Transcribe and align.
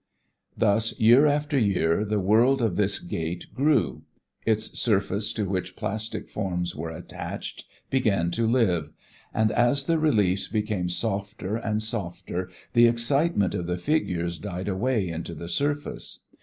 Thus 0.57 0.99
year 0.99 1.27
after 1.27 1.59
year 1.59 2.03
the 2.03 2.19
world 2.19 2.59
of 2.63 2.75
this 2.75 2.99
gate 2.99 3.45
grew. 3.53 4.01
Its 4.47 4.79
surface 4.79 5.31
to 5.33 5.47
which 5.47 5.75
plastic 5.75 6.27
forms 6.27 6.75
were 6.75 6.89
attached 6.89 7.65
began 7.91 8.31
to 8.31 8.47
live. 8.47 8.89
And 9.31 9.51
as 9.51 9.83
the 9.85 9.99
reliefs 9.99 10.47
became 10.47 10.89
softer 10.89 11.55
and 11.55 11.83
softer 11.83 12.49
the 12.73 12.87
excitement 12.87 13.53
of 13.53 13.67
the 13.67 13.77
figures 13.77 14.39
died 14.39 14.67
away 14.67 15.07
into 15.07 15.35
the 15.35 15.47
surface. 15.47 16.21